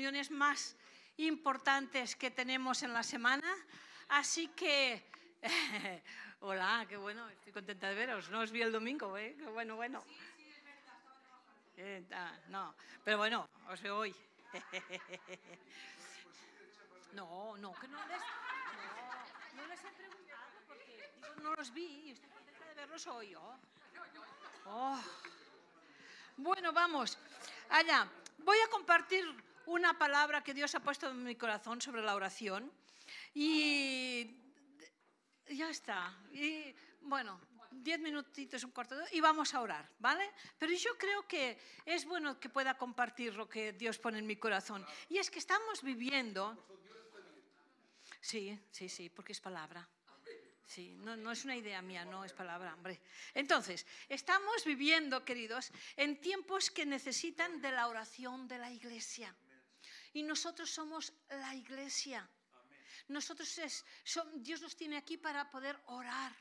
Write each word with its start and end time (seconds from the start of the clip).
reuniones 0.00 0.30
más 0.30 0.76
importantes 1.18 2.16
que 2.16 2.30
tenemos 2.30 2.82
en 2.82 2.94
la 2.94 3.02
semana. 3.02 3.54
Así 4.08 4.48
que, 4.48 5.04
hola, 6.40 6.86
qué 6.88 6.96
bueno, 6.96 7.28
estoy 7.28 7.52
contenta 7.52 7.90
de 7.90 7.94
veros. 7.94 8.30
No 8.30 8.40
os 8.40 8.50
vi 8.50 8.62
el 8.62 8.72
domingo, 8.72 9.18
¿eh? 9.18 9.36
Qué 9.38 9.44
bueno, 9.50 9.76
bueno. 9.76 10.02
Eh, 11.76 12.02
ah, 12.12 12.32
no, 12.48 12.74
pero 13.04 13.18
bueno, 13.18 13.46
os 13.68 13.82
veo 13.82 13.98
hoy. 13.98 14.14
No, 17.12 17.56
no, 17.56 17.74
que 17.74 17.88
no 17.88 17.98
les, 18.06 18.20
no, 18.20 19.62
no 19.62 19.66
les 19.66 19.80
he 19.82 19.88
preguntado 19.88 20.46
porque 20.68 21.10
digo, 21.12 21.34
no 21.42 21.54
los 21.56 21.74
vi 21.74 22.04
y 22.06 22.10
estoy 22.12 22.30
contenta 22.30 22.64
de 22.66 22.74
verlos 22.74 23.06
hoy. 23.08 23.34
Oh. 23.34 23.58
Oh. 24.66 25.00
Bueno, 26.36 26.72
vamos, 26.72 27.18
allá. 27.68 28.06
Voy 28.38 28.58
a 28.60 28.70
compartir 28.70 29.26
una 29.70 29.96
palabra 29.98 30.42
que 30.42 30.52
Dios 30.52 30.74
ha 30.74 30.80
puesto 30.80 31.08
en 31.08 31.22
mi 31.22 31.36
corazón 31.36 31.80
sobre 31.80 32.02
la 32.02 32.14
oración 32.14 32.70
y 33.34 34.36
ya 35.46 35.70
está. 35.70 36.18
Y 36.32 36.74
bueno, 37.02 37.40
diez 37.70 38.00
minutitos, 38.00 38.64
un 38.64 38.72
cuarto 38.72 38.96
y 39.12 39.20
vamos 39.20 39.54
a 39.54 39.60
orar, 39.60 39.88
¿vale? 40.00 40.28
Pero 40.58 40.72
yo 40.72 40.98
creo 40.98 41.26
que 41.26 41.58
es 41.86 42.04
bueno 42.04 42.38
que 42.40 42.48
pueda 42.48 42.76
compartir 42.76 43.34
lo 43.34 43.48
que 43.48 43.72
Dios 43.72 43.98
pone 43.98 44.18
en 44.18 44.26
mi 44.26 44.36
corazón. 44.36 44.84
Y 45.08 45.18
es 45.18 45.30
que 45.30 45.38
estamos 45.38 45.82
viviendo... 45.82 46.66
Sí, 48.20 48.58
sí, 48.70 48.88
sí, 48.88 49.08
porque 49.08 49.32
es 49.32 49.40
palabra. 49.40 49.88
Sí, 50.66 50.94
no, 50.98 51.16
no, 51.16 51.32
es 51.32 51.44
una 51.44 51.56
idea 51.56 51.80
mía, 51.80 52.04
no 52.04 52.24
es 52.24 52.32
palabra, 52.32 52.74
hombre. 52.74 53.00
Entonces, 53.34 53.86
estamos 54.08 54.64
viviendo, 54.64 55.24
queridos, 55.24 55.72
en 55.96 56.20
tiempos 56.20 56.70
que 56.70 56.86
necesitan 56.86 57.60
de 57.60 57.72
la 57.72 57.88
oración 57.88 58.46
de 58.46 58.58
la 58.58 58.70
iglesia. 58.70 59.34
Y 60.12 60.22
nosotros 60.22 60.70
somos 60.70 61.12
la 61.28 61.54
iglesia. 61.54 62.28
Nosotros 63.08 63.58
es, 63.58 63.84
Dios 64.36 64.60
nos 64.60 64.76
tiene 64.76 64.96
aquí 64.96 65.16
para 65.16 65.50
poder 65.50 65.80
orar, 65.86 66.32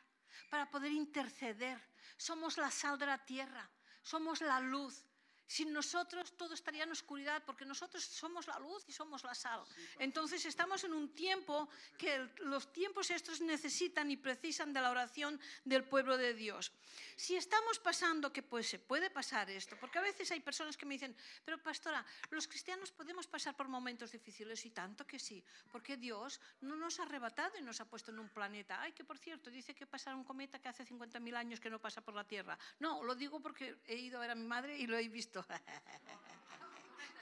para 0.50 0.70
poder 0.70 0.92
interceder. 0.92 1.80
Somos 2.18 2.58
la 2.58 2.70
sal 2.70 2.98
de 2.98 3.06
la 3.06 3.24
tierra, 3.26 3.70
somos 4.02 4.42
la 4.42 4.60
luz. 4.60 5.06
Sin 5.50 5.74
nosotros 5.74 6.38
todo 6.38 6.54
estaría 6.54 6.84
en 6.84 6.92
oscuridad 6.92 7.42
porque 7.44 7.66
nosotros 7.66 8.04
somos 8.04 8.46
la 8.46 8.60
luz 8.60 8.86
y 8.88 8.92
somos 8.92 9.24
la 9.24 9.34
sal. 9.34 9.66
Entonces 9.98 10.46
estamos 10.46 10.84
en 10.84 10.94
un 10.94 11.10
tiempo 11.16 11.68
que 11.98 12.30
los 12.46 12.72
tiempos 12.72 13.10
estos 13.10 13.42
necesitan 13.42 14.12
y 14.12 14.18
precisan 14.18 14.72
de 14.72 14.80
la 14.80 14.92
oración 14.92 15.42
del 15.66 15.86
pueblo 15.86 16.18
de 16.18 16.36
Dios. 16.36 16.72
Si 17.16 17.36
estamos 17.36 17.80
pasando, 17.80 18.32
que 18.32 18.44
pues 18.44 18.70
se 18.70 18.78
puede 18.78 19.10
pasar 19.10 19.50
esto, 19.50 19.76
porque 19.80 19.98
a 19.98 20.04
veces 20.04 20.30
hay 20.30 20.40
personas 20.40 20.78
que 20.78 20.86
me 20.86 20.94
dicen, 20.94 21.16
pero 21.44 21.58
pastora, 21.58 22.06
los 22.30 22.48
cristianos 22.48 22.92
podemos 22.92 23.26
pasar 23.26 23.58
por 23.58 23.68
momentos 23.68 24.12
difíciles 24.12 24.64
y 24.66 24.70
tanto 24.70 25.08
que 25.08 25.18
sí, 25.18 25.44
porque 25.72 25.98
Dios 25.98 26.40
no 26.62 26.76
nos 26.76 27.00
ha 27.00 27.04
arrebatado 27.04 27.58
y 27.58 27.64
nos 27.64 27.82
ha 27.82 27.86
puesto 27.86 28.12
en 28.12 28.20
un 28.20 28.30
planeta. 28.30 28.80
Ay, 28.84 28.92
que 28.92 29.04
por 29.04 29.18
cierto, 29.18 29.50
dice 29.50 29.74
que 29.74 29.88
pasará 29.88 30.16
un 30.16 30.24
cometa 30.24 30.60
que 30.60 30.70
hace 30.70 30.86
50.000 30.86 31.36
años 31.36 31.60
que 31.60 31.72
no 31.72 31.82
pasa 31.82 32.02
por 32.02 32.14
la 32.14 32.24
Tierra. 32.24 32.56
No, 32.80 33.02
lo 33.04 33.16
digo 33.16 33.40
porque 33.40 33.80
he 33.88 33.96
ido 33.96 34.20
a 34.20 34.22
ver 34.22 34.30
a 34.30 34.36
mi 34.36 34.46
madre 34.46 34.78
y 34.78 34.86
lo 34.86 34.96
he 34.96 35.08
visto 35.08 35.39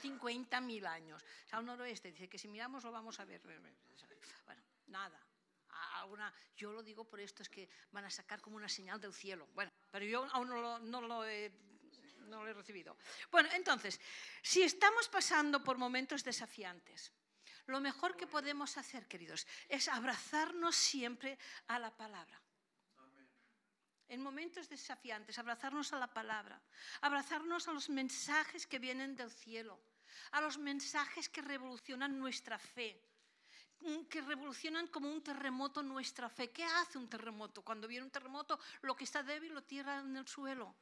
50.000 0.02 0.86
años. 0.88 1.22
O 1.46 1.48
sea, 1.48 1.62
noroeste 1.62 2.10
dice 2.10 2.28
que 2.28 2.38
si 2.38 2.48
miramos 2.48 2.84
lo 2.84 2.92
vamos 2.92 3.18
a 3.20 3.24
ver. 3.24 3.40
Bueno, 3.42 4.62
nada. 4.86 5.20
Alguna, 5.94 6.32
yo 6.56 6.72
lo 6.72 6.82
digo 6.82 7.04
por 7.04 7.20
esto, 7.20 7.42
es 7.42 7.48
que 7.48 7.68
van 7.92 8.04
a 8.04 8.10
sacar 8.10 8.40
como 8.40 8.56
una 8.56 8.68
señal 8.68 9.00
del 9.00 9.12
cielo. 9.12 9.48
Bueno, 9.54 9.70
pero 9.90 10.04
yo 10.04 10.26
aún 10.32 10.48
no 10.48 11.00
lo 11.00 11.24
he 11.24 11.52
no 12.28 12.44
lo 12.44 12.50
he 12.50 12.52
recibido. 12.52 12.96
Bueno, 13.30 13.48
entonces, 13.52 13.98
si 14.42 14.62
estamos 14.62 15.08
pasando 15.08 15.64
por 15.64 15.78
momentos 15.78 16.22
desafiantes, 16.22 17.12
lo 17.66 17.80
mejor 17.80 18.16
que 18.16 18.26
podemos 18.26 18.76
hacer, 18.76 19.06
queridos, 19.08 19.46
es 19.68 19.88
abrazarnos 19.88 20.76
siempre 20.76 21.38
a 21.66 21.78
la 21.78 21.96
palabra 21.96 22.40
en 24.08 24.22
momentos 24.22 24.68
desafiantes, 24.68 25.38
abrazarnos 25.38 25.92
a 25.92 25.98
la 25.98 26.12
palabra, 26.12 26.60
abrazarnos 27.02 27.68
a 27.68 27.72
los 27.72 27.88
mensajes 27.90 28.66
que 28.66 28.78
vienen 28.78 29.14
del 29.14 29.30
cielo, 29.30 29.78
a 30.32 30.40
los 30.40 30.58
mensajes 30.58 31.28
que 31.28 31.42
revolucionan 31.42 32.18
nuestra 32.18 32.58
fe, 32.58 33.00
que 34.10 34.20
revolucionan 34.22 34.88
como 34.88 35.10
un 35.10 35.22
terremoto 35.22 35.82
nuestra 35.82 36.28
fe. 36.28 36.50
¿Qué 36.50 36.64
hace 36.64 36.98
un 36.98 37.08
terremoto? 37.08 37.62
Cuando 37.62 37.86
viene 37.86 38.04
un 38.04 38.10
terremoto, 38.10 38.58
lo 38.82 38.96
que 38.96 39.04
está 39.04 39.22
débil 39.22 39.54
lo 39.54 39.62
tira 39.62 40.00
en 40.00 40.16
el 40.16 40.26
suelo, 40.26 40.74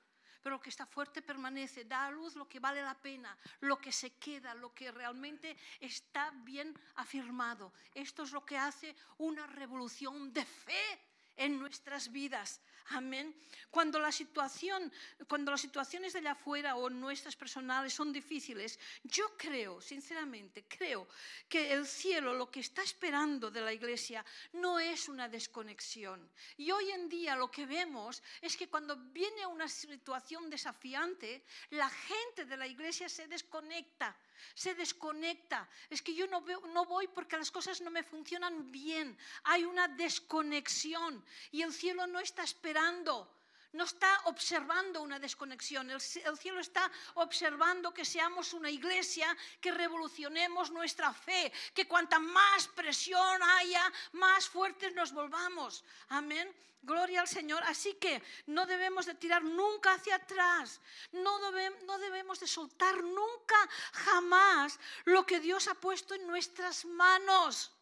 pero 0.43 0.57
lo 0.57 0.63
que 0.63 0.71
está 0.71 0.87
fuerte 0.87 1.23
permanece, 1.23 1.85
da 1.85 2.07
a 2.07 2.11
luz 2.11 2.37
lo 2.37 2.49
que 2.49 2.61
vale 2.61 2.81
la 2.81 2.95
pena, 2.95 3.37
lo 3.61 3.79
que 3.79 3.91
se 3.91 4.15
queda, 4.15 4.55
lo 4.55 4.73
que 4.73 4.93
realmente 4.93 5.57
está 5.81 6.31
bien 6.31 6.73
afirmado. 6.95 7.73
Esto 7.93 8.23
es 8.23 8.33
lo 8.33 8.47
que 8.47 8.57
hace 8.57 8.95
una 9.19 9.47
revolución 9.47 10.33
de 10.33 10.45
fe 10.45 11.01
en 11.37 11.59
nuestras 11.59 12.11
vidas. 12.11 12.61
Amén. 12.91 13.35
Cuando 13.71 13.99
la 13.99 14.13
situación, 14.13 14.93
cuando 15.27 15.51
las 15.51 15.61
situaciones 15.61 16.13
de 16.13 16.21
allá 16.21 16.33
afuera 16.33 16.77
o 16.77 16.89
nuestras 16.89 17.35
personales 17.35 17.93
son 17.93 18.13
difíciles, 18.13 18.79
yo 19.03 19.37
creo, 19.37 19.81
sinceramente, 19.81 20.65
creo 20.69 21.09
que 21.49 21.73
el 21.73 21.87
cielo 21.87 22.33
lo 22.33 22.51
que 22.51 22.61
está 22.61 22.83
esperando 22.83 23.51
de 23.51 23.61
la 23.61 23.73
iglesia 23.73 24.25
no 24.53 24.79
es 24.79 25.09
una 25.09 25.29
desconexión. 25.29 26.31
Y 26.57 26.71
hoy 26.71 26.91
en 26.93 27.09
día 27.09 27.35
lo 27.35 27.51
que 27.51 27.67
vemos 27.67 28.23
es 28.41 28.57
que 28.57 28.69
cuando 28.69 28.97
viene 28.97 29.45
una 29.47 29.69
situación 29.69 30.49
desafiante, 30.49 31.43
la 31.71 31.91
gente 31.91 32.45
de 32.45 32.57
la 32.57 32.69
iglesia 32.69 33.09
se 33.09 33.27
desconecta 33.27 34.17
se 34.55 34.75
desconecta. 34.75 35.67
Es 35.89 36.03
que 36.03 36.15
yo 36.15 36.27
no, 36.27 36.45
no 36.73 36.85
voy 36.85 37.09
porque 37.09 37.39
las 37.39 37.51
cosas 37.51 37.81
no 37.81 37.91
me 37.91 38.03
funcionan 38.03 38.71
bien. 38.71 39.17
Hay 39.45 39.65
una 39.65 39.89
desconexión 39.89 41.25
y 41.51 41.63
el 41.63 41.73
cielo 41.73 42.07
no 42.07 42.21
está 42.21 42.43
esperando 42.43 42.76
no 43.77 43.85
está 43.85 44.23
observando 44.25 45.03
una 45.03 45.19
desconexión, 45.19 45.91
el, 45.91 46.01
cielo 46.01 46.61
está 46.61 46.91
observando 47.15 47.93
que 47.93 48.05
seamos 48.05 48.55
una 48.55 48.71
iglesia, 48.71 49.37
que 49.61 49.71
revolucionemos 49.71 50.71
nuestra 50.71 51.13
fe, 51.13 51.53
que 51.75 51.87
cuanta 51.87 52.19
más 52.19 52.69
presión 52.69 53.43
haya, 53.43 53.93
más 54.13 54.49
fuertes 54.49 54.95
nos 54.95 55.13
volvamos. 55.13 55.85
Amén. 56.09 56.55
Gloria 56.83 57.21
al 57.21 57.29
Señor. 57.29 57.63
Así 57.65 57.95
que 57.95 58.23
no 58.47 58.65
debemos 58.65 59.05
de 59.07 59.15
tirar 59.15 59.43
nunca 59.45 59.95
hacia 59.95 60.17
atrás, 60.17 60.81
no, 61.13 61.39
no 61.85 61.99
debemos 61.99 62.41
de 62.41 62.47
soltar 62.47 63.03
nunca, 63.03 63.57
jamás 63.93 64.79
lo 65.05 65.27
que 65.27 65.41
Dios 65.41 65.69
ha 65.69 65.75
puesto 65.75 66.15
en 66.15 66.27
nuestras 66.27 66.85
manos 66.85 67.73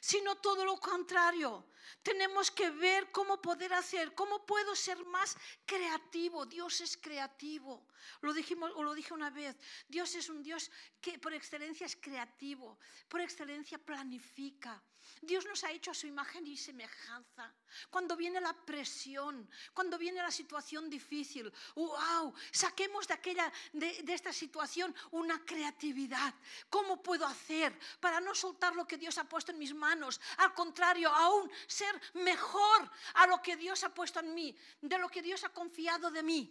sino 0.00 0.36
todo 0.36 0.64
lo 0.64 0.78
contrario. 0.78 1.64
Tenemos 2.02 2.50
que 2.50 2.70
ver 2.70 3.10
cómo 3.10 3.40
poder 3.40 3.72
hacer, 3.72 4.14
cómo 4.14 4.44
puedo 4.44 4.74
ser 4.74 5.04
más 5.06 5.36
creativo. 5.64 6.46
Dios 6.46 6.80
es 6.80 6.96
creativo. 6.96 7.86
Lo 8.20 8.32
dijimos 8.32 8.70
o 8.74 8.82
lo 8.82 8.94
dije 8.94 9.14
una 9.14 9.30
vez. 9.30 9.56
Dios 9.88 10.14
es 10.14 10.28
un 10.28 10.42
Dios 10.42 10.70
que 11.00 11.18
por 11.18 11.32
excelencia 11.34 11.86
es 11.86 11.96
creativo, 11.96 12.78
por 13.08 13.20
excelencia 13.20 13.78
planifica. 13.78 14.82
Dios 15.20 15.46
nos 15.46 15.64
ha 15.64 15.70
hecho 15.70 15.90
a 15.90 15.94
su 15.94 16.06
imagen 16.06 16.46
y 16.46 16.56
semejanza. 16.56 17.54
Cuando 17.90 18.16
viene 18.16 18.40
la 18.40 18.52
presión, 18.52 19.48
cuando 19.72 19.98
viene 19.98 20.22
la 20.22 20.30
situación 20.30 20.90
difícil, 20.90 21.52
wow, 21.74 22.34
saquemos 22.50 23.06
de 23.08 23.14
aquella 23.14 23.52
de, 23.72 24.02
de 24.02 24.14
esta 24.14 24.32
situación 24.32 24.94
una 25.12 25.44
creatividad. 25.44 26.34
¿Cómo 26.68 27.02
puedo 27.02 27.26
hacer 27.26 27.78
para 28.00 28.20
no 28.20 28.34
soltar 28.34 28.74
lo 28.74 28.86
que 28.86 28.98
Dios 28.98 29.16
ha 29.18 29.28
puesto 29.28 29.52
en 29.52 29.58
mis 29.58 29.74
manos? 29.74 30.20
Al 30.38 30.52
contrario, 30.54 31.10
aún 31.10 31.50
ser 31.76 32.00
mejor 32.14 32.90
a 33.14 33.26
lo 33.26 33.42
que 33.42 33.56
Dios 33.56 33.84
ha 33.84 33.94
puesto 33.94 34.20
en 34.20 34.34
mí, 34.34 34.56
de 34.80 34.98
lo 34.98 35.08
que 35.08 35.22
Dios 35.22 35.44
ha 35.44 35.50
confiado 35.50 36.10
de 36.10 36.22
mí. 36.22 36.42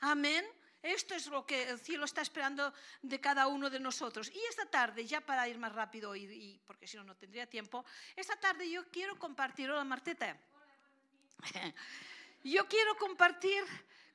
Amén. 0.00 0.44
Esto 0.82 1.14
es 1.14 1.26
lo 1.26 1.44
que 1.44 1.68
el 1.68 1.80
cielo 1.80 2.04
está 2.04 2.20
esperando 2.20 2.72
de 3.02 3.20
cada 3.20 3.48
uno 3.48 3.70
de 3.70 3.80
nosotros. 3.80 4.30
Y 4.32 4.38
esta 4.48 4.66
tarde, 4.66 5.04
ya 5.04 5.20
para 5.20 5.48
ir 5.48 5.58
más 5.58 5.72
rápido, 5.72 6.14
y, 6.14 6.60
porque 6.66 6.86
si 6.86 6.96
no, 6.96 7.04
no 7.04 7.16
tendría 7.16 7.48
tiempo, 7.48 7.84
esta 8.14 8.36
tarde 8.36 8.70
yo 8.70 8.88
quiero 8.90 9.18
compartir, 9.18 9.70
hola 9.70 9.84
Marteta, 9.84 10.38
yo 12.44 12.68
quiero 12.68 12.96
compartir 12.96 13.64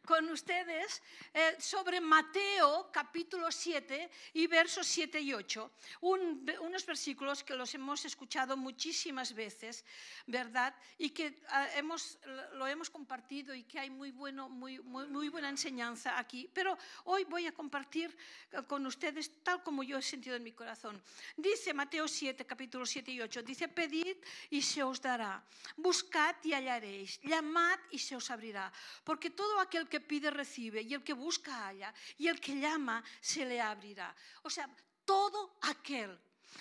con 0.05 0.29
ustedes 0.29 1.01
eh, 1.33 1.55
sobre 1.59 2.01
Mateo 2.01 2.89
capítulo 2.91 3.51
7 3.51 4.09
y 4.33 4.47
versos 4.47 4.87
7 4.87 5.19
y 5.21 5.33
8, 5.33 5.71
unos 6.01 6.85
versículos 6.85 7.43
que 7.43 7.55
los 7.55 7.73
hemos 7.75 8.03
escuchado 8.05 8.57
muchísimas 8.57 9.33
veces, 9.33 9.85
¿verdad? 10.25 10.75
Y 10.97 11.11
que 11.11 11.41
ah, 11.49 11.67
hemos, 11.75 12.17
lo 12.53 12.67
hemos 12.67 12.89
compartido 12.89 13.53
y 13.53 13.63
que 13.63 13.79
hay 13.79 13.89
muy, 13.89 14.11
bueno, 14.11 14.49
muy, 14.49 14.79
muy, 14.79 15.07
muy, 15.07 15.29
buena 15.29 15.49
enseñanza 15.49 16.17
aquí. 16.17 16.49
Pero 16.53 16.77
hoy 17.05 17.23
voy 17.25 17.45
a 17.45 17.53
compartir 17.53 18.15
eh, 18.51 18.61
con 18.67 18.85
ustedes 18.85 19.43
tal 19.43 19.63
como 19.63 19.83
yo 19.83 19.97
he 19.97 20.01
sentido 20.01 20.35
en 20.35 20.43
mi 20.43 20.51
corazón. 20.51 21.01
Dice 21.37 21.73
Mateo 21.73 22.07
7, 22.07 22.45
capítulo 22.45 22.85
7 22.85 23.11
y 23.11 23.21
8, 23.21 23.43
dice, 23.43 23.67
pedid 23.67 24.17
y 24.49 24.61
se 24.61 24.83
os 24.83 25.01
dará, 25.01 25.43
buscad 25.77 26.35
y 26.43 26.53
hallaréis, 26.53 27.19
llamad 27.21 27.79
y 27.91 27.99
se 27.99 28.15
os 28.15 28.29
abrirá, 28.31 28.71
porque 29.03 29.29
todo 29.29 29.59
aquel 29.59 29.87
que 29.91 29.99
pide 29.99 30.31
recibe, 30.31 30.81
y 30.81 30.95
el 30.95 31.03
que 31.03 31.13
busca 31.13 31.67
halla, 31.67 31.93
y 32.17 32.27
el 32.27 32.39
que 32.39 32.55
llama 32.55 33.03
se 33.19 33.45
le 33.45 33.61
abrirá. 33.61 34.15
O 34.41 34.49
sea, 34.49 34.67
todo 35.05 35.57
aquel. 35.61 36.17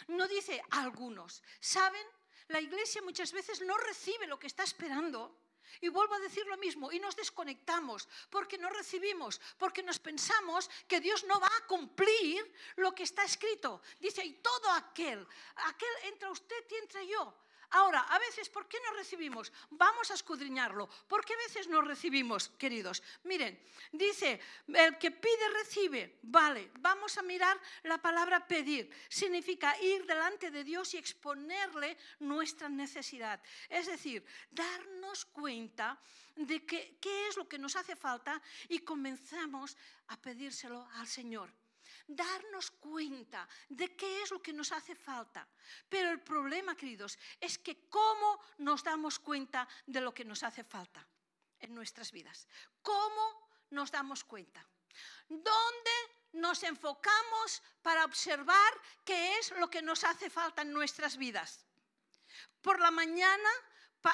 No 0.09 0.29
dice 0.29 0.63
algunos. 0.71 1.43
¿Saben? 1.61 2.07
La 2.49 2.61
iglesia 2.61 3.01
muchas 3.01 3.33
veces 3.33 3.61
no 3.63 3.79
recibe 3.79 4.27
lo 4.27 4.39
que 4.39 4.49
está 4.49 4.65
esperando. 4.65 5.39
Y 5.81 5.89
vuelvo 5.89 6.15
a 6.15 6.19
decir 6.19 6.45
lo 6.47 6.57
mismo, 6.57 6.91
y 6.91 6.99
nos 6.99 7.15
desconectamos 7.15 8.09
porque 8.29 8.59
no 8.59 8.69
recibimos, 8.71 9.41
porque 9.57 9.85
nos 9.85 10.01
pensamos 10.01 10.69
que 10.89 11.01
Dios 11.01 11.23
no 11.25 11.39
va 11.39 11.47
a 11.47 11.67
cumplir 11.67 12.53
lo 12.77 12.93
que 12.93 13.05
está 13.05 13.23
escrito. 13.25 13.81
Dice, 14.01 14.25
y 14.25 14.33
todo 14.35 14.69
aquel, 14.73 15.25
aquel 15.55 15.95
entra 16.05 16.31
usted 16.31 16.65
y 16.71 16.75
entra 16.75 17.03
yo. 17.05 17.35
Ahora, 17.73 18.01
a 18.01 18.19
veces, 18.19 18.49
¿por 18.49 18.67
qué 18.67 18.79
no 18.85 18.95
recibimos? 18.95 19.53
Vamos 19.71 20.11
a 20.11 20.15
escudriñarlo. 20.15 20.89
¿Por 21.07 21.25
qué 21.25 21.35
a 21.35 21.37
veces 21.37 21.69
no 21.69 21.81
recibimos, 21.83 22.49
queridos? 22.59 23.03
Miren, 23.25 23.61
dice, 23.93 24.41
el 24.67 24.99
que 24.99 25.13
pide 25.13 25.49
recibe. 25.55 26.19
Vale, 26.23 26.71
vamos 26.81 27.17
a 27.17 27.23
mirar 27.23 27.61
la 27.85 27.99
palabra 27.99 28.47
pedir. 28.47 28.91
Significa 29.09 29.81
ir 29.81 30.05
delante 30.05 30.51
de 30.51 30.65
Dios 30.65 30.95
y 30.95 30.99
exponerle 30.99 31.97
nuestra 32.19 32.69
necesidad. 32.69 33.41
Es 33.69 33.87
decir, 33.87 34.25
darnos 34.51 35.25
cuenta 35.27 36.01
de 36.35 36.67
qué 36.67 37.29
es 37.29 37.37
lo 37.37 37.49
que 37.49 37.59
nos 37.59 37.77
hace 37.77 37.95
falta 37.95 38.43
y 38.69 38.81
comenzamos 38.81 39.77
a 40.09 40.17
pedírselo 40.17 40.89
al 40.95 41.07
Señor 41.07 41.53
darnos 42.15 42.71
cuenta 42.73 43.49
de 43.69 43.97
qué 43.97 44.23
es 44.23 44.31
lo 44.31 44.43
que 44.43 44.53
nos 44.53 44.73
hace 44.73 44.95
falta. 44.95 45.47
Pero 45.89 46.11
el 46.11 46.21
problema, 46.21 46.77
queridos, 46.77 47.19
es 47.41 47.59
que 47.59 47.89
cómo 47.89 48.41
nos 48.59 48.83
damos 48.83 49.19
cuenta 49.19 49.69
de 49.87 50.01
lo 50.01 50.13
que 50.13 50.25
nos 50.25 50.43
hace 50.43 50.65
falta 50.65 51.07
en 51.61 51.75
nuestras 51.75 52.13
vidas. 52.13 52.49
¿Cómo 52.83 53.49
nos 53.71 53.91
damos 53.91 54.25
cuenta? 54.25 54.67
¿Dónde 55.29 55.91
nos 56.33 56.63
enfocamos 56.63 57.63
para 57.83 58.05
observar 58.05 58.73
qué 59.05 59.39
es 59.39 59.53
lo 59.53 59.71
que 59.71 59.83
nos 59.83 60.05
hace 60.05 60.31
falta 60.31 60.63
en 60.63 60.73
nuestras 60.73 61.17
vidas? 61.17 61.65
Por 62.61 62.81
la 62.81 62.91
mañana, 62.91 63.49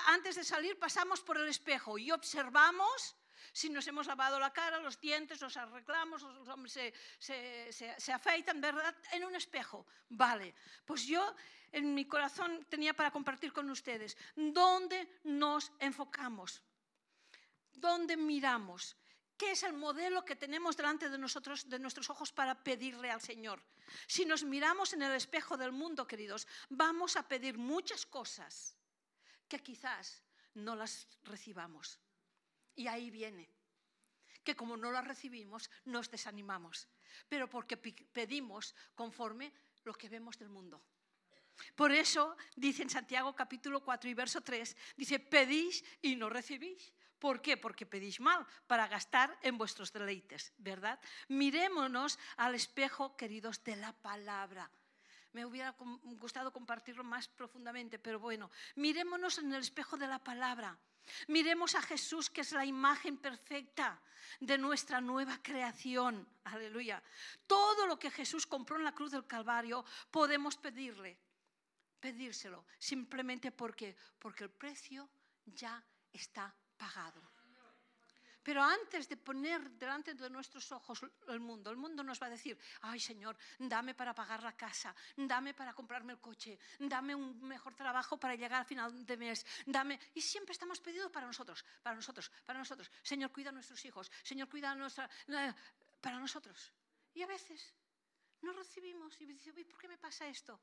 antes 0.06 0.36
de 0.36 0.44
salir, 0.44 0.78
pasamos 0.78 1.20
por 1.20 1.38
el 1.38 1.48
espejo 1.48 1.98
y 1.98 2.10
observamos 2.10 3.15
si 3.56 3.70
nos 3.70 3.86
hemos 3.86 4.06
lavado 4.06 4.38
la 4.38 4.52
cara, 4.52 4.78
los 4.80 5.00
dientes, 5.00 5.40
los 5.40 5.56
arreglamos, 5.56 6.20
los 6.20 6.46
hombres 6.46 6.78
se, 7.18 8.12
afeitan, 8.12 8.60
¿verdad? 8.60 8.94
En 9.12 9.24
un 9.24 9.34
espejo. 9.34 9.86
Vale, 10.10 10.54
pues 10.84 11.06
yo 11.06 11.34
en 11.72 11.94
mi 11.94 12.04
corazón 12.04 12.66
tenía 12.68 12.92
para 12.92 13.10
compartir 13.10 13.54
con 13.54 13.70
ustedes. 13.70 14.14
¿Dónde 14.34 15.20
nos 15.24 15.72
enfocamos? 15.78 16.60
¿Dónde 17.72 18.18
miramos? 18.18 18.94
¿Qué 19.38 19.52
es 19.52 19.62
el 19.62 19.72
modelo 19.72 20.22
que 20.22 20.36
tenemos 20.36 20.76
delante 20.76 21.08
de 21.08 21.16
nosotros, 21.16 21.66
de 21.66 21.78
nuestros 21.78 22.10
ojos, 22.10 22.32
para 22.32 22.62
pedirle 22.62 23.10
al 23.10 23.22
Señor? 23.22 23.62
Si 24.06 24.26
nos 24.26 24.44
miramos 24.44 24.92
en 24.92 25.00
el 25.00 25.12
espejo 25.12 25.56
del 25.56 25.72
mundo, 25.72 26.06
queridos, 26.06 26.46
vamos 26.68 27.16
a 27.16 27.26
pedir 27.26 27.56
muchas 27.56 28.04
cosas 28.04 28.76
que 29.48 29.62
quizás 29.62 30.22
no 30.52 30.76
las 30.76 31.08
recibamos. 31.22 31.98
Y 32.76 32.86
ahí 32.86 33.10
viene, 33.10 33.48
que 34.44 34.54
como 34.54 34.76
no 34.76 34.92
la 34.92 35.00
recibimos, 35.00 35.70
nos 35.86 36.10
desanimamos, 36.10 36.88
pero 37.28 37.48
porque 37.48 37.76
pedimos 37.76 38.74
conforme 38.94 39.52
lo 39.84 39.94
que 39.94 40.08
vemos 40.08 40.38
del 40.38 40.48
mundo. 40.48 40.82
Por 41.74 41.90
eso 41.90 42.36
dice 42.54 42.82
en 42.82 42.90
Santiago 42.90 43.34
capítulo 43.34 43.82
4 43.82 44.10
y 44.10 44.14
verso 44.14 44.40
3, 44.42 44.76
dice, 44.96 45.18
pedís 45.18 45.82
y 46.02 46.16
no 46.16 46.28
recibís. 46.28 46.92
¿Por 47.18 47.40
qué? 47.40 47.56
Porque 47.56 47.86
pedís 47.86 48.20
mal 48.20 48.46
para 48.66 48.86
gastar 48.88 49.36
en 49.42 49.56
vuestros 49.56 49.90
deleites, 49.90 50.52
¿verdad? 50.58 51.00
Mirémonos 51.28 52.18
al 52.36 52.54
espejo, 52.54 53.16
queridos, 53.16 53.64
de 53.64 53.76
la 53.76 53.92
palabra. 53.94 54.70
Me 55.32 55.46
hubiera 55.46 55.74
gustado 56.20 56.52
compartirlo 56.52 57.04
más 57.04 57.28
profundamente, 57.28 57.98
pero 57.98 58.20
bueno, 58.20 58.50
mirémonos 58.74 59.38
en 59.38 59.52
el 59.52 59.60
espejo 59.60 59.96
de 59.96 60.06
la 60.06 60.22
palabra. 60.22 60.78
Miremos 61.28 61.74
a 61.74 61.82
Jesús, 61.82 62.30
que 62.30 62.40
es 62.40 62.52
la 62.52 62.64
imagen 62.64 63.18
perfecta 63.18 64.00
de 64.40 64.58
nuestra 64.58 65.00
nueva 65.00 65.38
creación. 65.42 66.26
Aleluya. 66.44 67.02
Todo 67.46 67.86
lo 67.86 67.98
que 67.98 68.10
Jesús 68.10 68.46
compró 68.46 68.76
en 68.76 68.84
la 68.84 68.94
cruz 68.94 69.12
del 69.12 69.26
Calvario 69.26 69.84
podemos 70.10 70.56
pedirle, 70.56 71.18
pedírselo, 72.00 72.64
simplemente 72.78 73.52
porque, 73.52 73.96
porque 74.18 74.44
el 74.44 74.50
precio 74.50 75.08
ya 75.46 75.82
está 76.12 76.54
pagado. 76.76 77.35
Pero 78.46 78.62
antes 78.62 79.08
de 79.10 79.16
poner 79.16 79.74
delante 79.74 80.14
de 80.14 80.30
nuestros 80.30 80.70
ojos 80.70 81.02
el 81.26 81.40
mundo, 81.40 81.68
el 81.68 81.76
mundo 81.76 82.04
nos 82.04 82.22
va 82.22 82.28
a 82.28 82.30
decir, 82.30 82.56
ay 82.82 83.00
Señor, 83.00 83.36
dame 83.58 83.92
para 83.92 84.14
pagar 84.14 84.40
la 84.40 84.54
casa, 84.54 84.94
dame 85.16 85.52
para 85.52 85.74
comprarme 85.74 86.12
el 86.12 86.20
coche, 86.20 86.56
dame 86.78 87.12
un 87.12 87.42
mejor 87.42 87.74
trabajo 87.74 88.16
para 88.22 88.36
llegar 88.36 88.60
al 88.60 88.64
final 88.64 89.04
de 89.04 89.16
mes, 89.16 89.44
dame... 89.66 89.98
Y 90.14 90.20
siempre 90.20 90.52
estamos 90.52 90.78
pedidos 90.78 91.10
para 91.10 91.26
nosotros, 91.26 91.64
para 91.82 91.96
nosotros, 91.96 92.30
para 92.44 92.60
nosotros. 92.60 92.88
Señor, 93.02 93.32
cuida 93.32 93.48
a 93.50 93.52
nuestros 93.52 93.84
hijos, 93.84 94.12
Señor, 94.22 94.48
cuida 94.48 94.70
a 94.70 94.76
nuestra... 94.76 95.10
para 96.00 96.20
nosotros. 96.20 96.72
Y 97.14 97.22
a 97.22 97.26
veces 97.26 97.74
no 98.42 98.52
recibimos 98.52 99.20
y 99.20 99.26
dice, 99.26 99.52
¿por 99.64 99.80
qué 99.80 99.88
me 99.88 99.98
pasa 99.98 100.28
esto? 100.28 100.60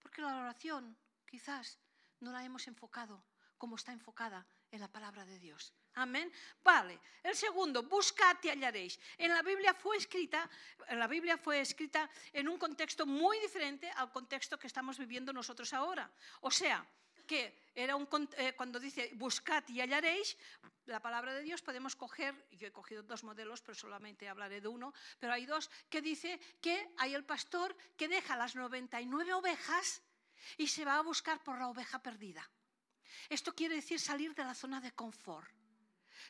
Porque 0.00 0.20
la 0.20 0.34
oración 0.34 0.98
quizás 1.24 1.78
no 2.18 2.32
la 2.32 2.44
hemos 2.44 2.66
enfocado 2.66 3.24
como 3.56 3.76
está 3.76 3.92
enfocada 3.92 4.44
en 4.74 4.80
la 4.80 4.88
palabra 4.88 5.24
de 5.24 5.38
Dios. 5.38 5.72
Amén. 5.94 6.30
Vale. 6.62 6.98
El 7.22 7.36
segundo, 7.36 7.84
buscad 7.84 8.36
y 8.42 8.48
hallaréis. 8.48 8.98
En 9.16 9.30
la 9.30 9.42
Biblia 9.42 9.72
fue 9.72 9.96
escrita, 9.96 10.50
la 10.90 11.06
Biblia 11.06 11.38
fue 11.38 11.60
escrita 11.60 12.10
en 12.32 12.48
un 12.48 12.58
contexto 12.58 13.06
muy 13.06 13.38
diferente 13.38 13.88
al 13.90 14.10
contexto 14.10 14.58
que 14.58 14.66
estamos 14.66 14.98
viviendo 14.98 15.32
nosotros 15.32 15.72
ahora. 15.72 16.10
O 16.40 16.50
sea, 16.50 16.84
que 17.24 17.70
era 17.74 17.94
un, 17.96 18.08
eh, 18.36 18.52
cuando 18.54 18.80
dice 18.80 19.10
buscad 19.14 19.62
y 19.68 19.80
hallaréis, 19.80 20.36
la 20.86 21.00
palabra 21.00 21.32
de 21.32 21.42
Dios 21.42 21.62
podemos 21.62 21.96
coger, 21.96 22.34
yo 22.50 22.66
he 22.66 22.72
cogido 22.72 23.02
dos 23.02 23.24
modelos, 23.24 23.62
pero 23.62 23.74
solamente 23.74 24.28
hablaré 24.28 24.60
de 24.60 24.68
uno, 24.68 24.92
pero 25.18 25.32
hay 25.32 25.46
dos 25.46 25.70
que 25.88 26.02
dice 26.02 26.38
que 26.60 26.90
hay 26.98 27.14
el 27.14 27.24
pastor 27.24 27.76
que 27.96 28.08
deja 28.08 28.36
las 28.36 28.56
99 28.56 29.32
ovejas 29.34 30.02
y 30.58 30.66
se 30.66 30.84
va 30.84 30.96
a 30.96 31.02
buscar 31.02 31.42
por 31.42 31.58
la 31.58 31.68
oveja 31.68 32.02
perdida. 32.02 32.50
Esto 33.28 33.54
quiere 33.54 33.76
decir 33.76 34.00
salir 34.00 34.34
de 34.34 34.44
la 34.44 34.54
zona 34.54 34.80
de 34.80 34.92
confort. 34.92 35.50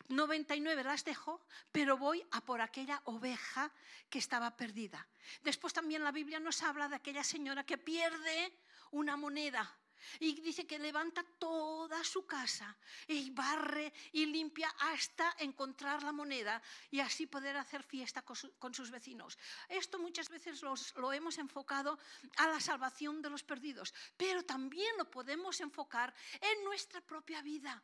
99 0.08 0.84
las 0.84 1.04
dejo, 1.04 1.40
pero 1.70 1.96
voy 1.96 2.24
a 2.32 2.40
por 2.40 2.60
aquella 2.60 3.00
oveja 3.04 3.70
que 4.10 4.18
estaba 4.18 4.56
perdida. 4.56 5.06
Después 5.42 5.72
también 5.72 6.02
la 6.02 6.12
Biblia 6.12 6.40
nos 6.40 6.62
habla 6.62 6.88
de 6.88 6.96
aquella 6.96 7.24
señora 7.24 7.64
que 7.64 7.78
pierde 7.78 8.52
una 8.90 9.16
moneda. 9.16 9.76
Y 10.20 10.40
dice 10.40 10.66
que 10.66 10.78
levanta 10.78 11.24
toda 11.38 12.02
su 12.04 12.26
casa 12.26 12.76
y 13.08 13.30
barre 13.30 13.92
y 14.12 14.26
limpia 14.26 14.68
hasta 14.80 15.34
encontrar 15.38 16.02
la 16.02 16.12
moneda 16.12 16.62
y 16.90 17.00
así 17.00 17.26
poder 17.26 17.56
hacer 17.56 17.82
fiesta 17.82 18.22
con, 18.22 18.74
sus 18.74 18.90
vecinos. 18.90 19.38
Esto 19.68 19.98
muchas 19.98 20.28
veces 20.28 20.62
lo 20.62 21.12
hemos 21.12 21.38
enfocado 21.38 21.98
a 22.36 22.48
la 22.48 22.60
salvación 22.60 23.22
de 23.22 23.30
los 23.30 23.42
perdidos, 23.42 23.94
pero 24.16 24.44
también 24.44 24.96
lo 24.96 25.10
podemos 25.10 25.60
enfocar 25.60 26.14
en 26.40 26.64
nuestra 26.64 27.00
propia 27.00 27.42
vida. 27.42 27.82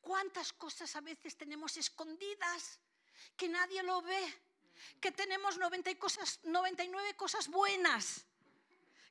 ¿Cuántas 0.00 0.52
cosas 0.52 0.96
a 0.96 1.00
veces 1.00 1.36
tenemos 1.36 1.76
escondidas 1.76 2.80
que 3.36 3.48
nadie 3.48 3.82
lo 3.82 4.00
ve? 4.02 4.42
Que 5.00 5.12
tenemos 5.12 5.58
90 5.58 5.98
cosas, 5.98 6.40
99 6.44 7.14
cosas 7.16 7.48
buenas 7.48 8.26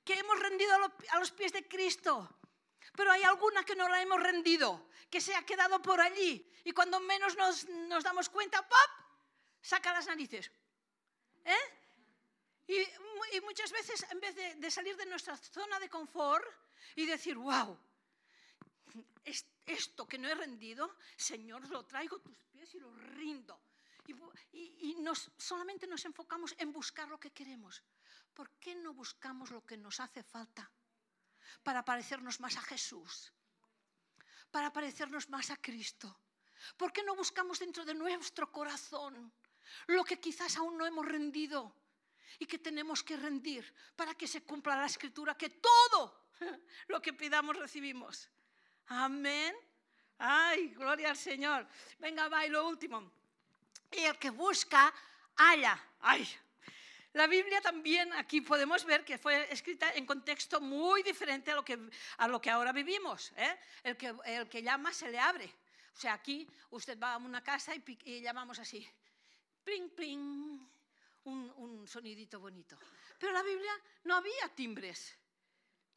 que 0.09 0.17
hemos 0.17 0.39
rendido 0.39 0.73
a 1.11 1.19
los 1.19 1.31
pies 1.31 1.53
de 1.53 1.67
Cristo. 1.67 2.27
Pero 2.97 3.11
hay 3.11 3.21
alguna 3.21 3.63
que 3.63 3.75
no 3.75 3.87
la 3.87 4.01
hemos 4.01 4.19
rendido, 4.19 4.89
que 5.07 5.21
se 5.21 5.35
ha 5.35 5.45
quedado 5.45 5.79
por 5.83 6.01
allí. 6.01 6.51
Y 6.63 6.71
cuando 6.71 6.99
menos 6.99 7.37
nos, 7.37 8.03
damos 8.03 8.27
cuenta, 8.27 8.67
¡pop! 8.67 8.91
Saca 9.61 9.93
las 9.93 10.07
narices. 10.07 10.49
¿Eh? 11.45 11.65
Y, 12.65 13.39
muchas 13.41 13.71
veces, 13.71 14.03
en 14.09 14.19
vez 14.19 14.33
de, 14.33 14.55
de 14.55 14.71
salir 14.71 14.97
de 14.97 15.05
nuestra 15.05 15.37
zona 15.37 15.79
de 15.79 15.89
confort 15.89 16.43
y 16.95 17.05
decir, 17.05 17.37
wow, 17.37 17.77
esto 19.67 20.07
que 20.07 20.17
no 20.17 20.27
he 20.27 20.33
rendido, 20.33 20.97
Señor, 21.17 21.69
lo 21.69 21.85
traigo 21.85 22.15
a 22.15 22.23
tus 22.23 22.39
pies 22.51 22.73
y 22.73 22.79
lo 22.79 22.91
rindo. 23.13 23.61
Y, 24.53 24.95
nos, 25.01 25.29
solamente 25.37 25.85
nos 25.85 26.03
enfocamos 26.05 26.55
en 26.57 26.73
buscar 26.73 27.07
lo 27.09 27.19
que 27.19 27.29
queremos. 27.29 27.83
¿Por 28.33 28.51
qué 28.59 28.75
no 28.75 28.93
buscamos 28.93 29.51
lo 29.51 29.65
que 29.65 29.77
nos 29.77 29.99
hace 29.99 30.23
falta? 30.23 30.69
Para 31.63 31.83
parecernos 31.83 32.39
más 32.39 32.57
a 32.57 32.61
Jesús, 32.61 33.33
para 34.51 34.71
parecernos 34.71 35.29
más 35.29 35.49
a 35.49 35.57
Cristo. 35.57 36.19
¿Por 36.77 36.91
qué 36.91 37.03
no 37.03 37.15
buscamos 37.15 37.59
dentro 37.59 37.85
de 37.85 37.93
nuestro 37.93 38.51
corazón 38.51 39.31
lo 39.87 40.03
que 40.03 40.19
quizás 40.19 40.57
aún 40.57 40.77
no 40.77 40.85
hemos 40.85 41.05
rendido 41.05 41.75
y 42.37 42.45
que 42.45 42.59
tenemos 42.59 43.03
que 43.03 43.17
rendir 43.17 43.73
para 43.95 44.13
que 44.15 44.27
se 44.27 44.43
cumpla 44.43 44.75
la 44.75 44.85
escritura, 44.85 45.35
que 45.35 45.49
todo 45.49 46.29
lo 46.87 47.01
que 47.01 47.13
pidamos 47.13 47.55
recibimos? 47.57 48.29
Amén. 48.87 49.55
Ay, 50.17 50.69
gloria 50.69 51.11
al 51.11 51.17
Señor. 51.17 51.67
Venga, 51.99 52.27
va, 52.27 52.45
y 52.45 52.49
lo 52.49 52.67
último. 52.67 53.11
Y 53.91 53.99
el 53.99 54.17
que 54.17 54.29
busca, 54.29 54.93
halla. 55.37 55.81
Ay, 56.01 56.27
La 57.13 57.25
Biblia 57.25 57.59
también 57.61 58.13
aquí 58.13 58.41
podemos 58.41 58.85
ver 58.85 59.03
que 59.03 59.17
fue 59.17 59.51
escrita 59.51 59.91
en 59.93 60.05
contexto 60.05 60.61
muy 60.61 61.01
diferente 61.01 61.51
a 61.51 61.55
lo 61.55 61.65
que, 61.65 61.89
a 62.17 62.27
lo 62.27 62.39
que 62.39 62.51
ahora 62.51 62.71
vivimos. 62.71 63.31
¿eh? 63.35 63.57
El, 63.83 63.97
que, 63.97 64.13
el 64.25 64.47
que 64.47 64.61
llama 64.61 64.93
se 64.93 65.09
le 65.09 65.19
abre. 65.19 65.51
O 65.95 65.99
sea, 65.99 66.13
aquí 66.13 66.47
usted 66.69 66.99
va 66.99 67.13
a 67.13 67.17
una 67.17 67.43
casa 67.43 67.73
y, 67.75 68.21
llamamos 68.21 68.59
así, 68.59 68.87
pling, 69.63 69.89
pling, 69.89 70.69
un, 71.23 71.53
un 71.57 71.87
sonidito 71.87 72.39
bonito. 72.39 72.77
Pero 73.17 73.33
la 73.33 73.41
Biblia 73.41 73.73
no 74.03 74.15
había 74.15 74.47
timbres 74.55 75.17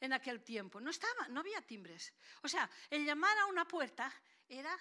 en 0.00 0.14
aquel 0.14 0.42
tiempo, 0.42 0.80
no 0.80 0.90
estaba, 0.90 1.28
no 1.28 1.40
había 1.40 1.60
timbres. 1.60 2.12
O 2.42 2.48
sea, 2.48 2.68
el 2.90 3.04
llamar 3.04 3.38
a 3.38 3.46
una 3.46 3.68
puerta 3.68 4.12
era 4.48 4.76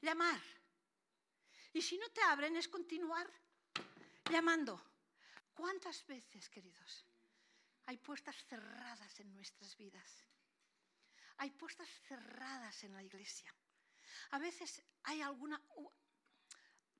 llamar. 0.00 0.40
Y 1.74 1.82
si 1.82 1.98
no 1.98 2.08
te 2.10 2.22
abren 2.22 2.56
es 2.56 2.68
continuar 2.68 3.28
llamando. 4.30 4.80
¿Cuántas 5.52 6.06
veces, 6.06 6.48
queridos, 6.48 7.04
hay 7.86 7.96
puertas 7.96 8.36
cerradas 8.46 9.18
en 9.18 9.34
nuestras 9.34 9.76
vidas? 9.76 10.24
Hay 11.38 11.50
puertas 11.50 11.88
cerradas 12.06 12.84
en 12.84 12.92
la 12.92 13.02
iglesia. 13.02 13.52
A 14.30 14.38
veces 14.38 14.82
hay 15.02 15.20
alguna... 15.20 15.60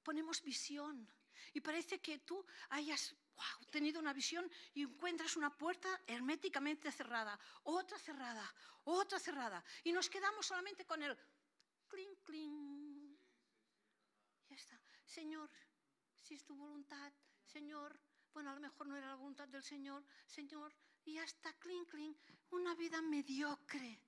Ponemos 0.02 0.42
visión 0.42 1.08
y 1.52 1.60
parece 1.60 2.00
que 2.00 2.18
tú 2.18 2.44
hayas 2.70 3.14
tenido 3.70 4.00
una 4.00 4.12
visión 4.12 4.50
y 4.74 4.82
encuentras 4.82 5.36
una 5.36 5.56
puerta 5.56 5.88
herméticamente 6.06 6.90
cerrada, 6.90 7.38
otra 7.62 7.98
cerrada, 7.98 8.54
otra 8.84 9.20
cerrada. 9.20 9.64
Y 9.84 9.92
nos 9.92 10.10
quedamos 10.10 10.44
solamente 10.44 10.84
con 10.84 11.00
el 11.00 11.16
clink, 11.88 12.24
clink. 12.24 12.63
Señor, 15.14 15.48
si 16.22 16.34
es 16.34 16.44
tu 16.44 16.56
voluntad, 16.56 17.12
Señor, 17.46 17.96
bueno, 18.32 18.50
a 18.50 18.54
lo 18.54 18.60
mejor 18.60 18.88
no 18.88 18.96
era 18.96 19.06
la 19.06 19.14
voluntad 19.14 19.46
del 19.46 19.62
Señor, 19.62 20.04
Señor, 20.26 20.74
y 21.04 21.18
hasta 21.18 21.52
clink, 21.60 21.88
clink, 21.88 22.16
una 22.50 22.74
vida 22.74 23.00
mediocre. 23.00 24.00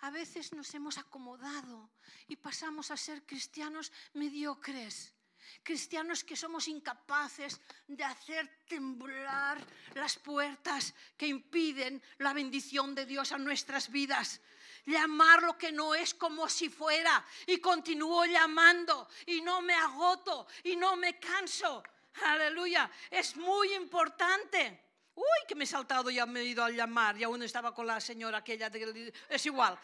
A 0.00 0.10
veces 0.10 0.52
nos 0.52 0.74
hemos 0.74 0.98
acomodado 0.98 1.90
y 2.28 2.36
pasamos 2.36 2.90
a 2.90 2.96
ser 2.98 3.24
cristianos 3.24 3.90
mediocres 4.12 5.14
cristianos 5.62 6.24
que 6.24 6.36
somos 6.36 6.68
incapaces 6.68 7.60
de 7.86 8.04
hacer 8.04 8.64
temblar 8.66 9.64
las 9.94 10.18
puertas 10.18 10.94
que 11.16 11.26
impiden 11.26 12.02
la 12.18 12.32
bendición 12.32 12.94
de 12.94 13.06
Dios 13.06 13.32
a 13.32 13.38
nuestras 13.38 13.90
vidas. 13.90 14.40
Llamar 14.86 15.42
lo 15.42 15.56
que 15.56 15.72
no 15.72 15.94
es 15.94 16.14
como 16.14 16.48
si 16.48 16.68
fuera 16.68 17.24
y 17.46 17.58
continúo 17.58 18.24
llamando 18.26 19.08
y 19.26 19.40
no 19.40 19.62
me 19.62 19.74
agoto 19.74 20.46
y 20.62 20.76
no 20.76 20.96
me 20.96 21.18
canso. 21.18 21.82
Aleluya, 22.22 22.90
es 23.10 23.36
muy 23.36 23.72
importante. 23.74 24.84
Uy, 25.16 25.46
que 25.46 25.54
me 25.54 25.64
he 25.64 25.66
saltado 25.66 26.10
y 26.10 26.20
me 26.26 26.40
he 26.40 26.44
ido 26.44 26.64
a 26.64 26.70
llamar 26.70 27.16
y 27.16 27.22
aún 27.22 27.42
estaba 27.42 27.72
con 27.72 27.86
la 27.86 28.00
señora 28.00 28.38
aquella. 28.38 28.68
De, 28.68 29.12
es 29.28 29.46
igual, 29.46 29.78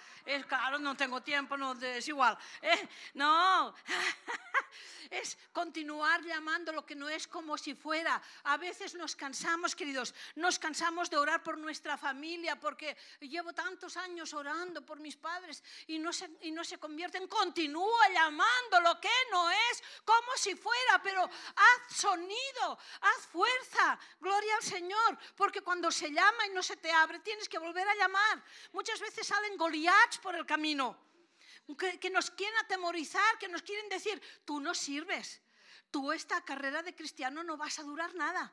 claro, 0.49 0.79
no 0.79 0.97
tengo 0.97 1.23
tiempo, 1.23 1.57
no, 1.57 1.73
es 1.81 2.09
igual. 2.09 2.37
Eh, 2.61 2.89
no, 3.15 3.73
es 5.11 5.37
continuar 5.53 6.23
llamando 6.23 6.73
lo 6.73 6.87
que 6.87 6.95
no 6.95 7.09
es 7.09 7.27
como 7.27 7.59
si 7.59 7.75
fuera. 7.75 8.21
A 8.45 8.57
veces 8.57 8.95
nos 8.95 9.17
cansamos, 9.17 9.75
queridos, 9.75 10.15
nos 10.37 10.59
cansamos 10.59 11.11
de 11.11 11.17
orar 11.17 11.43
por 11.43 11.59
nuestra 11.59 11.97
familia 11.97 12.59
porque 12.59 12.97
llevo 13.21 13.53
tantos 13.53 13.97
años 13.97 14.33
orando 14.35 14.85
por 14.85 15.01
mis 15.01 15.17
padres 15.17 15.63
y 15.87 15.99
no 15.99 16.13
se, 16.13 16.31
y 16.43 16.51
no 16.51 16.65
se 16.65 16.79
convierten. 16.79 17.29
Continúa 17.29 18.09
llamando 18.13 18.81
lo 18.81 19.01
que 19.01 19.09
no 19.31 19.51
es 19.51 19.83
como 20.05 20.37
si 20.37 20.55
fuera, 20.55 21.03
pero 21.03 21.23
haz 21.23 21.97
sonido, 21.97 22.79
haz 23.01 23.27
fuerza, 23.27 23.99
gloria 24.21 24.57
al 24.57 24.63
Señor, 24.63 25.19
porque 25.37 25.61
cuando 25.61 25.91
se 25.91 26.11
llama 26.11 26.47
y 26.47 26.51
no 26.51 26.63
se 26.63 26.77
te 26.77 26.91
abre, 26.91 27.21
tienes 27.21 27.49
que 27.49 27.59
volver 27.59 27.89
a 27.89 27.95
llamar. 27.95 28.43
Muchas 28.73 29.01
veces 29.01 29.27
salen 29.27 29.57
goliaths 29.57 30.19
por 30.19 30.35
el 30.35 30.47
camino 30.47 31.10
que, 31.77 32.11
nos 32.11 32.31
quieren 32.31 32.59
atemorizar, 32.59 33.39
que 33.39 33.49
nos 33.49 33.63
quieren 33.63 33.89
decir, 33.89 34.21
tú 34.45 34.61
no 34.61 34.75
sirves, 34.75 35.41
tú 35.91 36.13
esta 36.13 36.41
carrera 36.45 36.83
de 36.83 36.95
cristiano 36.95 37.43
no 37.43 37.57
vas 37.57 37.79
a 37.79 37.83
durar 37.83 38.15
nada. 38.15 38.53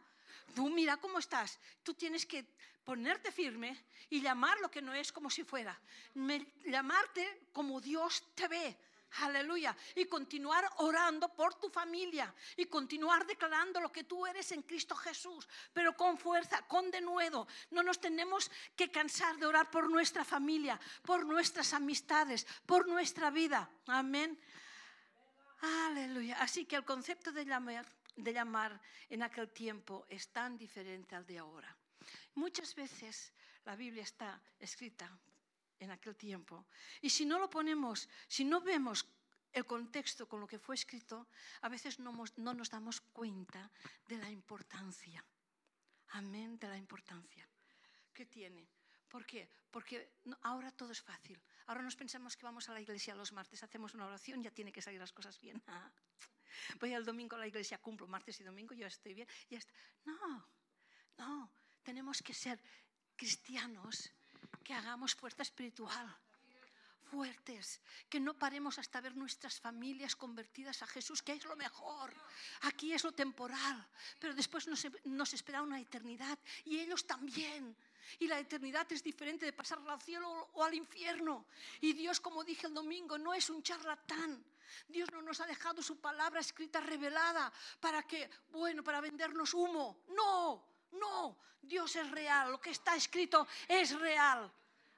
Tú 0.55 0.69
mira 0.69 0.97
cómo 0.97 1.19
estás. 1.19 1.59
Tú 1.83 1.93
tienes 1.93 2.25
que 2.25 2.45
ponerte 2.83 3.31
firme 3.31 3.83
y 4.09 4.21
llamar 4.21 4.59
lo 4.59 4.71
que 4.71 4.81
no 4.81 4.93
es 4.93 5.11
como 5.11 5.29
si 5.29 5.43
fuera. 5.43 5.79
llamarte 6.65 7.49
como 7.53 7.81
Dios 7.81 8.23
te 8.33 8.47
ve. 8.47 8.77
Aleluya. 9.21 9.75
Y 9.95 10.05
continuar 10.05 10.69
orando 10.77 11.29
por 11.29 11.55
tu 11.55 11.69
familia 11.69 12.33
y 12.55 12.65
continuar 12.65 13.25
declarando 13.25 13.81
lo 13.81 13.91
que 13.91 14.03
tú 14.03 14.25
eres 14.27 14.51
en 14.51 14.61
Cristo 14.61 14.95
Jesús, 14.95 15.47
pero 15.73 15.95
con 15.95 16.17
fuerza, 16.17 16.61
con 16.67 16.91
denuedo. 16.91 17.47
No 17.71 17.81
nos 17.81 17.99
tenemos 17.99 18.51
que 18.75 18.91
cansar 18.91 19.37
de 19.37 19.45
orar 19.45 19.71
por 19.71 19.89
nuestra 19.89 20.23
familia, 20.23 20.79
por 21.01 21.25
nuestras 21.25 21.73
amistades, 21.73 22.45
por 22.65 22.87
nuestra 22.87 23.31
vida. 23.31 23.69
Amén. 23.87 24.39
Aleluya. 25.61 26.37
Así 26.39 26.65
que 26.65 26.75
el 26.75 26.85
concepto 26.85 27.31
de 27.31 27.45
llamar, 27.45 27.87
de 28.15 28.33
llamar 28.33 28.79
en 29.09 29.23
aquel 29.23 29.49
tiempo 29.49 30.05
es 30.09 30.27
tan 30.29 30.57
diferente 30.57 31.15
al 31.15 31.25
de 31.25 31.39
ahora. 31.39 31.75
Muchas 32.35 32.75
veces 32.75 33.33
la 33.65 33.75
Biblia 33.75 34.03
está 34.03 34.39
escrita 34.59 35.11
en 35.79 35.91
aquel 35.91 36.15
tiempo. 36.15 36.65
Y 37.01 37.09
si 37.09 37.25
no 37.25 37.39
lo 37.39 37.49
ponemos, 37.49 38.09
si 38.27 38.43
no 38.45 38.61
vemos 38.61 39.05
el 39.53 39.65
contexto 39.65 40.27
con 40.27 40.39
lo 40.39 40.47
que 40.47 40.59
fue 40.59 40.75
escrito, 40.75 41.27
a 41.61 41.69
veces 41.69 41.99
no, 41.99 42.13
no 42.37 42.53
nos 42.53 42.69
damos 42.69 43.01
cuenta 43.01 43.71
de 44.07 44.17
la 44.17 44.29
importancia. 44.29 45.23
Amén, 46.09 46.57
de 46.59 46.67
la 46.67 46.77
importancia 46.77 47.47
que 48.13 48.25
tiene. 48.25 48.67
¿Por 49.07 49.25
qué? 49.25 49.49
Porque 49.71 50.09
ahora 50.41 50.71
todo 50.71 50.91
es 50.91 51.01
fácil. 51.01 51.41
Ahora 51.67 51.81
nos 51.81 51.95
pensamos 51.95 52.35
que 52.35 52.45
vamos 52.45 52.69
a 52.69 52.73
la 52.73 52.81
iglesia 52.81 53.15
los 53.15 53.31
martes, 53.31 53.63
hacemos 53.63 53.93
una 53.93 54.05
oración, 54.05 54.41
ya 54.41 54.51
tiene 54.51 54.71
que 54.71 54.81
salir 54.81 54.99
las 54.99 55.13
cosas 55.13 55.39
bien. 55.39 55.61
Voy 56.79 56.93
al 56.93 57.05
domingo 57.05 57.35
a 57.35 57.39
la 57.39 57.47
iglesia, 57.47 57.77
cumplo 57.77 58.07
martes 58.07 58.39
y 58.39 58.43
domingo, 58.43 58.73
yo 58.73 58.87
estoy 58.87 59.13
bien. 59.13 59.27
Ya 59.49 59.59
está. 59.59 59.73
No, 60.05 60.47
no, 61.17 61.51
tenemos 61.83 62.21
que 62.21 62.33
ser 62.33 62.59
cristianos 63.15 64.11
que 64.63 64.73
hagamos 64.73 65.15
fuerza 65.15 65.43
espiritual 65.43 66.17
fuertes, 67.07 67.81
que 68.09 68.19
no 68.19 68.33
paremos 68.33 68.77
hasta 68.77 69.01
ver 69.01 69.15
nuestras 69.15 69.59
familias 69.59 70.15
convertidas 70.15 70.81
a 70.83 70.87
Jesús, 70.87 71.23
que 71.23 71.33
es 71.33 71.45
lo 71.45 71.55
mejor. 71.55 72.13
Aquí 72.61 72.93
es 72.93 73.03
lo 73.03 73.13
temporal, 73.13 73.87
pero 74.19 74.33
después 74.33 74.67
nos, 74.67 75.33
espera 75.33 75.61
una 75.61 75.79
eternidad 75.79 76.37
y 76.65 76.79
ellos 76.79 77.05
también. 77.07 77.75
Y 78.19 78.27
la 78.27 78.39
eternidad 78.39 78.89
es 78.91 79.03
diferente 79.03 79.45
de 79.45 79.53
pasar 79.53 79.79
al 79.85 80.01
cielo 80.01 80.49
o 80.53 80.63
al 80.63 80.73
infierno. 80.73 81.45
Y 81.81 81.93
Dios, 81.93 82.19
como 82.19 82.43
dije 82.43 82.67
el 82.67 82.73
domingo, 82.73 83.17
no 83.17 83.33
es 83.33 83.49
un 83.49 83.61
charlatán. 83.63 84.43
Dios 84.87 85.11
no 85.11 85.21
nos 85.21 85.39
ha 85.41 85.45
dejado 85.45 85.81
su 85.81 85.99
palabra 85.99 86.39
escrita 86.39 86.79
revelada 86.79 87.51
para 87.79 88.03
que, 88.03 88.29
bueno, 88.51 88.83
para 88.83 89.01
vendernos 89.01 89.53
humo. 89.53 90.03
No, 90.09 90.66
no, 90.91 91.37
Dios 91.61 91.95
es 91.95 92.09
real, 92.11 92.51
lo 92.51 92.61
que 92.61 92.71
está 92.71 92.95
escrito 92.95 93.47
es 93.67 93.97
real. 93.99 94.51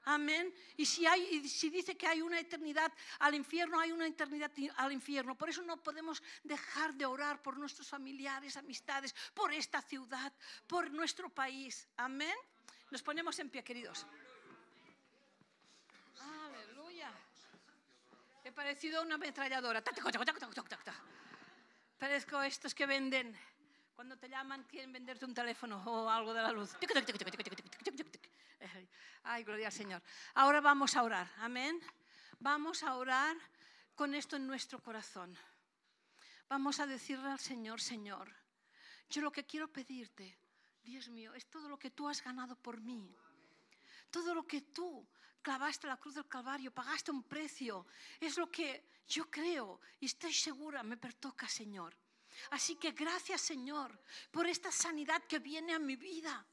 Amén. 0.05 0.53
Y 0.77 0.85
si, 0.85 1.05
hay, 1.05 1.47
si 1.47 1.69
dice 1.69 1.95
que 1.95 2.07
hay 2.07 2.21
una 2.21 2.39
eternidad 2.39 2.91
al 3.19 3.35
infierno, 3.35 3.79
hay 3.79 3.91
una 3.91 4.07
eternidad 4.07 4.51
al 4.77 4.91
infierno. 4.91 5.35
Por 5.35 5.49
eso 5.49 5.61
no 5.61 5.77
podemos 5.77 6.23
dejar 6.43 6.93
de 6.93 7.05
orar 7.05 7.41
por 7.41 7.57
nuestros 7.57 7.87
familiares, 7.87 8.57
amistades, 8.57 9.13
por 9.33 9.53
esta 9.53 9.81
ciudad, 9.81 10.33
por 10.65 10.89
nuestro 10.91 11.29
país. 11.29 11.87
Amén. 11.97 12.35
Nos 12.89 13.03
ponemos 13.03 13.37
en 13.39 13.49
pie, 13.49 13.63
queridos. 13.63 14.07
Aleluya. 16.19 17.11
He 18.43 18.51
parecido 18.51 19.03
una 19.03 19.15
ametralladora. 19.15 19.83
Parezco 21.99 22.41
estos 22.41 22.73
que 22.73 22.85
venden 22.85 23.37
cuando 23.99 24.15
te 24.15 24.29
llaman, 24.29 24.63
quieren 24.63 24.93
venderte 24.93 25.25
un 25.25 25.33
teléfono 25.33 25.83
o 25.85 26.09
algo 26.09 26.33
de 26.33 26.41
la 26.41 26.53
luz. 26.53 26.73
Ay, 29.23 29.43
gloria 29.43 29.67
al 29.67 29.73
Señor. 29.73 30.01
Ahora 30.35 30.61
vamos 30.61 30.95
a 30.95 31.03
orar. 31.03 31.29
Amén. 31.39 31.77
Vamos 32.39 32.81
a 32.83 32.95
orar 32.95 33.35
con 33.95 34.15
esto 34.15 34.37
en 34.37 34.47
nuestro 34.47 34.81
corazón. 34.81 35.37
Vamos 36.47 36.79
a 36.79 36.87
decirle 36.87 37.27
al 37.29 37.39
Señor, 37.39 37.81
Señor, 37.81 38.33
yo 39.09 39.21
lo 39.21 39.33
que 39.33 39.45
quiero 39.45 39.67
pedirte, 39.67 40.39
Dios 40.81 41.09
mío, 41.09 41.33
es 41.33 41.49
todo 41.49 41.67
lo 41.67 41.77
que 41.77 41.91
tú 41.91 42.07
has 42.07 42.23
ganado 42.23 42.55
por 42.55 42.79
mí. 42.79 43.13
Todo 44.09 44.33
lo 44.33 44.47
que 44.47 44.61
tú 44.61 45.05
clavaste 45.41 45.87
la 45.87 45.97
cruz 45.97 46.15
del 46.15 46.25
Calvario, 46.25 46.71
pagaste 46.71 47.11
un 47.11 47.23
precio. 47.23 47.85
Es 48.21 48.37
lo 48.37 48.49
que 48.49 48.81
yo 49.09 49.29
creo 49.29 49.81
y 49.99 50.05
estoy 50.05 50.31
segura 50.31 50.83
me 50.83 50.95
pertoca, 50.95 51.49
Señor. 51.49 51.97
Así 52.51 52.75
que 52.75 52.91
gracias 52.91 53.41
Señor 53.41 53.91
por 54.31 54.47
esta 54.47 54.71
sanidad 54.71 55.23
que 55.23 55.39
viene 55.39 55.73
a 55.73 55.79
mi 55.79 55.95
vida. 55.95 56.45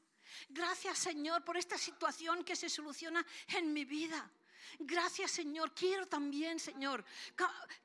Gracias 0.49 0.99
Señor 0.99 1.43
por 1.43 1.57
esta 1.57 1.77
situación 1.77 2.43
que 2.43 2.55
se 2.55 2.69
soluciona 2.69 3.25
en 3.49 3.73
mi 3.73 3.85
vida. 3.85 4.29
Gracias 4.79 5.31
Señor. 5.31 5.73
Quiero 5.73 6.05
también 6.07 6.59
Señor. 6.59 7.03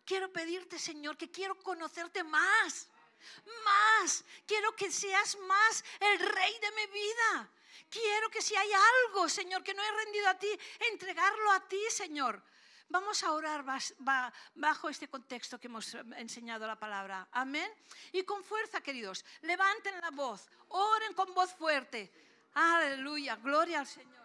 Quiero 0.04 0.32
pedirte 0.32 0.78
Señor 0.78 1.16
que 1.16 1.30
quiero 1.30 1.58
conocerte 1.62 2.22
más. 2.24 2.88
Más. 3.64 4.24
Quiero 4.46 4.74
que 4.74 4.90
seas 4.90 5.38
más 5.46 5.84
el 6.00 6.18
rey 6.18 6.58
de 6.60 6.70
mi 6.72 6.86
vida. 6.92 7.50
Quiero 7.88 8.30
que 8.30 8.42
si 8.42 8.56
hay 8.56 8.70
algo, 8.72 9.28
Señor, 9.28 9.62
que 9.62 9.74
no 9.74 9.82
he 9.82 10.04
rendido 10.04 10.28
a 10.28 10.38
ti, 10.38 10.48
entregarlo 10.90 11.52
a 11.52 11.60
ti, 11.68 11.80
Señor. 11.90 12.42
Vamos 12.92 13.22
a 13.22 13.32
orar 13.32 13.64
bajo 14.54 14.90
este 14.90 15.08
contexto 15.08 15.58
que 15.58 15.66
hemos 15.66 15.94
enseñado 16.18 16.66
la 16.66 16.78
palabra. 16.78 17.26
Amén. 17.32 17.72
Y 18.12 18.22
con 18.22 18.44
fuerza, 18.44 18.82
queridos, 18.82 19.24
levanten 19.40 19.98
la 19.98 20.10
voz, 20.10 20.46
oren 20.68 21.14
con 21.14 21.32
voz 21.32 21.54
fuerte. 21.54 22.12
Aleluya, 22.52 23.36
gloria 23.36 23.80
al 23.80 23.86
Señor. 23.86 24.21